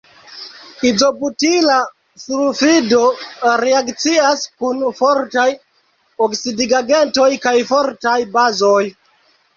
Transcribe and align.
Izobutila 0.91 1.75
sulfido 2.21 3.01
reakcias 3.63 4.41
kun 4.63 4.81
fortaj 5.01 5.47
oksidigagentoj 6.29 7.31
kaj 7.47 7.57
fortaj 7.75 8.17
bazoj. 8.39 8.83